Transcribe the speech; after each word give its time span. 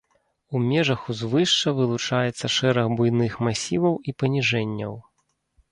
У 0.57 0.61
межах 0.69 1.03
узвышша 1.13 1.73
вылучаецца 1.81 2.51
шэраг 2.57 2.87
буйных 3.01 3.39
масіваў 3.51 3.95
і 4.11 4.17
паніжэнняў. 4.25 4.93